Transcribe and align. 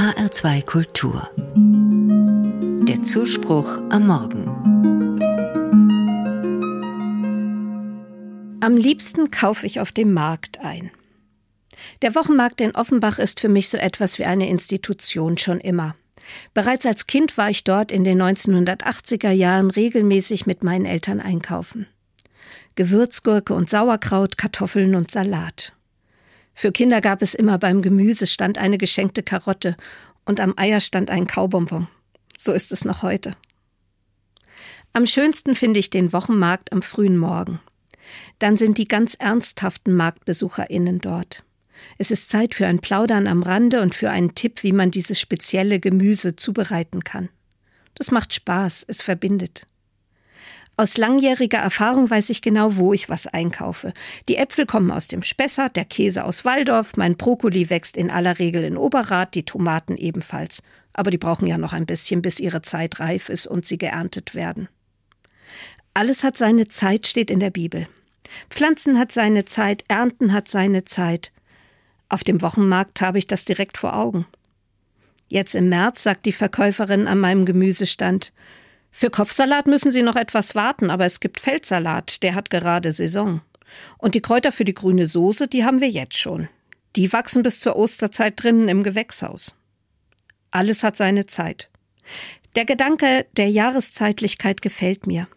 HR2 0.00 0.64
Kultur. 0.64 1.28
Der 2.88 3.02
Zuspruch 3.02 3.82
am 3.90 4.06
Morgen. 4.06 4.46
Am 8.62 8.76
liebsten 8.78 9.30
kaufe 9.30 9.66
ich 9.66 9.78
auf 9.78 9.92
dem 9.92 10.14
Markt 10.14 10.60
ein. 10.60 10.90
Der 12.00 12.14
Wochenmarkt 12.14 12.62
in 12.62 12.74
Offenbach 12.74 13.18
ist 13.18 13.40
für 13.40 13.50
mich 13.50 13.68
so 13.68 13.76
etwas 13.76 14.18
wie 14.18 14.24
eine 14.24 14.48
Institution 14.48 15.36
schon 15.36 15.60
immer. 15.60 15.94
Bereits 16.54 16.86
als 16.86 17.06
Kind 17.06 17.36
war 17.36 17.50
ich 17.50 17.64
dort 17.64 17.92
in 17.92 18.04
den 18.04 18.22
1980er 18.22 19.32
Jahren 19.32 19.70
regelmäßig 19.70 20.46
mit 20.46 20.64
meinen 20.64 20.86
Eltern 20.86 21.20
einkaufen. 21.20 21.86
Gewürzgurke 22.74 23.52
und 23.52 23.68
Sauerkraut, 23.68 24.38
Kartoffeln 24.38 24.94
und 24.94 25.10
Salat. 25.10 25.74
Für 26.54 26.72
Kinder 26.72 27.00
gab 27.00 27.22
es 27.22 27.34
immer 27.34 27.58
beim 27.58 27.82
Gemüsestand 27.82 28.58
eine 28.58 28.78
geschenkte 28.78 29.22
Karotte 29.22 29.76
und 30.24 30.40
am 30.40 30.54
Eierstand 30.56 31.10
ein 31.10 31.26
Kaubonbon. 31.26 31.88
So 32.38 32.52
ist 32.52 32.72
es 32.72 32.84
noch 32.84 33.02
heute. 33.02 33.36
Am 34.92 35.06
schönsten 35.06 35.54
finde 35.54 35.80
ich 35.80 35.90
den 35.90 36.12
Wochenmarkt 36.12 36.72
am 36.72 36.82
frühen 36.82 37.16
Morgen. 37.16 37.60
Dann 38.38 38.56
sind 38.56 38.78
die 38.78 38.86
ganz 38.86 39.14
ernsthaften 39.14 39.94
MarktbesucherInnen 39.94 41.00
dort. 41.00 41.44
Es 41.98 42.10
ist 42.10 42.28
Zeit 42.28 42.54
für 42.54 42.66
ein 42.66 42.80
Plaudern 42.80 43.26
am 43.26 43.42
Rande 43.42 43.80
und 43.82 43.94
für 43.94 44.10
einen 44.10 44.34
Tipp, 44.34 44.62
wie 44.62 44.72
man 44.72 44.90
dieses 44.90 45.20
spezielle 45.20 45.80
Gemüse 45.80 46.36
zubereiten 46.36 47.04
kann. 47.04 47.28
Das 47.94 48.10
macht 48.10 48.34
Spaß, 48.34 48.84
es 48.88 49.02
verbindet. 49.02 49.66
Aus 50.80 50.96
langjähriger 50.96 51.58
Erfahrung 51.58 52.08
weiß 52.08 52.30
ich 52.30 52.40
genau, 52.40 52.76
wo 52.76 52.94
ich 52.94 53.10
was 53.10 53.26
einkaufe. 53.26 53.92
Die 54.30 54.36
Äpfel 54.36 54.64
kommen 54.64 54.90
aus 54.90 55.08
dem 55.08 55.22
Spessart, 55.22 55.76
der 55.76 55.84
Käse 55.84 56.24
aus 56.24 56.46
Waldorf, 56.46 56.96
mein 56.96 57.18
Brokkoli 57.18 57.68
wächst 57.68 57.98
in 57.98 58.10
aller 58.10 58.38
Regel 58.38 58.64
in 58.64 58.78
Oberrat, 58.78 59.34
die 59.34 59.44
Tomaten 59.44 59.98
ebenfalls. 59.98 60.62
Aber 60.94 61.10
die 61.10 61.18
brauchen 61.18 61.46
ja 61.46 61.58
noch 61.58 61.74
ein 61.74 61.84
bisschen, 61.84 62.22
bis 62.22 62.40
ihre 62.40 62.62
Zeit 62.62 62.98
reif 62.98 63.28
ist 63.28 63.46
und 63.46 63.66
sie 63.66 63.76
geerntet 63.76 64.34
werden. 64.34 64.70
Alles 65.92 66.24
hat 66.24 66.38
seine 66.38 66.66
Zeit, 66.66 67.06
steht 67.06 67.30
in 67.30 67.40
der 67.40 67.50
Bibel. 67.50 67.86
Pflanzen 68.48 68.98
hat 68.98 69.12
seine 69.12 69.44
Zeit, 69.44 69.84
Ernten 69.88 70.32
hat 70.32 70.48
seine 70.48 70.84
Zeit. 70.84 71.30
Auf 72.08 72.24
dem 72.24 72.40
Wochenmarkt 72.40 73.02
habe 73.02 73.18
ich 73.18 73.26
das 73.26 73.44
direkt 73.44 73.76
vor 73.76 73.94
Augen. 73.94 74.24
Jetzt 75.28 75.54
im 75.54 75.68
März 75.68 76.04
sagt 76.04 76.24
die 76.24 76.32
Verkäuferin 76.32 77.06
an 77.06 77.20
meinem 77.20 77.44
Gemüsestand, 77.44 78.32
für 78.90 79.10
Kopfsalat 79.10 79.66
müssen 79.66 79.92
Sie 79.92 80.02
noch 80.02 80.16
etwas 80.16 80.54
warten, 80.54 80.90
aber 80.90 81.04
es 81.06 81.20
gibt 81.20 81.40
Feldsalat, 81.40 82.22
der 82.22 82.34
hat 82.34 82.50
gerade 82.50 82.92
Saison. 82.92 83.40
Und 83.98 84.14
die 84.14 84.20
Kräuter 84.20 84.52
für 84.52 84.64
die 84.64 84.74
grüne 84.74 85.06
Soße, 85.06 85.46
die 85.48 85.64
haben 85.64 85.80
wir 85.80 85.88
jetzt 85.88 86.18
schon. 86.18 86.48
Die 86.96 87.12
wachsen 87.12 87.42
bis 87.42 87.60
zur 87.60 87.76
Osterzeit 87.76 88.42
drinnen 88.42 88.68
im 88.68 88.82
Gewächshaus. 88.82 89.54
Alles 90.50 90.82
hat 90.82 90.96
seine 90.96 91.26
Zeit. 91.26 91.70
Der 92.56 92.64
Gedanke 92.64 93.26
der 93.36 93.48
Jahreszeitlichkeit 93.48 94.60
gefällt 94.60 95.06
mir. 95.06 95.28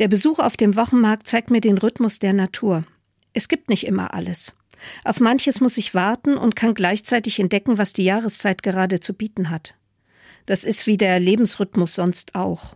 Der 0.00 0.08
Besuch 0.08 0.40
auf 0.40 0.56
dem 0.56 0.74
Wochenmarkt 0.74 1.28
zeigt 1.28 1.50
mir 1.50 1.60
den 1.60 1.78
Rhythmus 1.78 2.18
der 2.18 2.32
Natur. 2.32 2.84
Es 3.32 3.46
gibt 3.46 3.68
nicht 3.68 3.86
immer 3.86 4.12
alles. 4.12 4.56
Auf 5.04 5.20
manches 5.20 5.60
muss 5.60 5.76
ich 5.76 5.94
warten 5.94 6.36
und 6.36 6.56
kann 6.56 6.74
gleichzeitig 6.74 7.38
entdecken, 7.38 7.78
was 7.78 7.92
die 7.92 8.04
Jahreszeit 8.04 8.62
gerade 8.62 8.98
zu 8.98 9.14
bieten 9.14 9.50
hat. 9.50 9.74
Das 10.46 10.64
ist 10.64 10.86
wie 10.86 10.96
der 10.96 11.20
Lebensrhythmus 11.20 11.94
sonst 11.94 12.34
auch. 12.34 12.74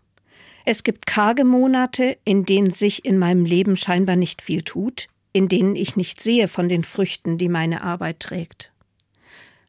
Es 0.64 0.84
gibt 0.84 1.06
karge 1.06 1.44
Monate, 1.44 2.18
in 2.24 2.44
denen 2.44 2.70
sich 2.70 3.04
in 3.04 3.18
meinem 3.18 3.44
Leben 3.44 3.76
scheinbar 3.76 4.16
nicht 4.16 4.42
viel 4.42 4.62
tut, 4.62 5.08
in 5.32 5.48
denen 5.48 5.76
ich 5.76 5.96
nicht 5.96 6.20
sehe 6.20 6.48
von 6.48 6.68
den 6.68 6.84
Früchten, 6.84 7.38
die 7.38 7.48
meine 7.48 7.82
Arbeit 7.82 8.20
trägt. 8.20 8.70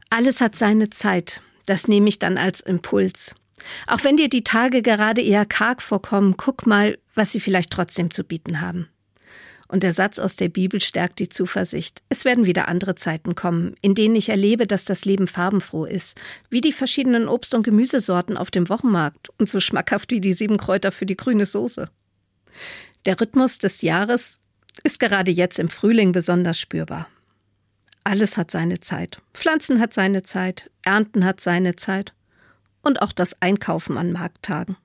Alles 0.10 0.42
hat 0.42 0.56
seine 0.56 0.90
Zeit, 0.90 1.42
das 1.66 1.88
nehme 1.88 2.10
ich 2.10 2.20
dann 2.20 2.38
als 2.38 2.60
Impuls. 2.60 3.36
Auch 3.88 4.04
wenn 4.04 4.18
dir 4.18 4.30
die 4.30 4.44
Tage 4.44 4.82
gerade 4.82 5.22
eher 5.22 5.46
karg 5.46 5.82
vorkommen, 5.82 6.36
guck 6.38 6.68
mal, 6.68 6.98
was 7.16 7.32
sie 7.32 7.40
vielleicht 7.40 7.72
trotzdem 7.72 8.12
zu 8.12 8.24
bieten 8.24 8.62
haben. 8.62 8.90
Und 9.68 9.84
der 9.84 9.94
Satz 9.94 10.20
aus 10.20 10.36
der 10.36 10.50
Bibel 10.50 10.82
stärkt 10.82 11.20
die 11.20 11.30
Zuversicht. 11.30 12.04
Es 12.10 12.26
werden 12.26 12.46
wieder 12.46 12.68
andere 12.68 12.96
Zeiten 12.96 13.36
kommen, 13.36 13.76
in 13.82 13.96
denen 13.96 14.16
ich 14.16 14.30
erlebe, 14.30 14.68
dass 14.68 14.86
das 14.86 15.06
Leben 15.06 15.28
farbenfroh 15.28 15.86
ist, 15.86 16.20
wie 16.50 16.62
die 16.62 16.74
verschiedenen 16.74 17.28
Obst- 17.28 17.56
und 17.56 17.64
Gemüsesorten 17.64 18.38
auf 18.38 18.52
dem 18.52 18.70
Wochenmarkt 18.70 19.30
und 19.40 19.50
so 19.50 19.60
schmackhaft 19.60 20.12
wie 20.12 20.22
die 20.22 20.34
sieben 20.34 20.58
Kräuter 20.58 20.92
für 20.92 21.06
die 21.06 21.18
grüne 21.18 21.46
Soße. 21.46 21.90
Der 23.06 23.20
Rhythmus 23.20 23.58
des 23.58 23.82
Jahres 23.82 24.40
ist 24.84 25.00
gerade 25.00 25.32
jetzt 25.32 25.60
im 25.60 25.70
Frühling 25.70 26.12
besonders 26.12 26.60
spürbar. 26.60 27.08
Alles 28.04 28.38
hat 28.38 28.52
seine 28.52 28.80
Zeit. 28.80 29.20
Pflanzen 29.34 29.80
hat 29.80 29.94
seine 29.94 30.24
Zeit, 30.24 30.70
Ernten 30.84 31.24
hat 31.26 31.40
seine 31.40 31.76
Zeit 31.76 32.14
und 32.82 33.02
auch 33.02 33.14
das 33.14 33.42
Einkaufen 33.42 33.98
an 33.98 34.12
Markttagen. 34.12 34.76